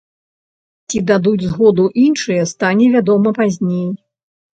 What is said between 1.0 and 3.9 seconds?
дадуць згоду іншыя, стане вядома пазней.